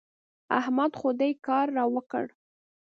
احمد 0.59 0.91
خو 0.99 1.09
دې 1.19 1.29
کار 1.47 1.65
را 1.77 1.85
وکړ. 1.95 2.25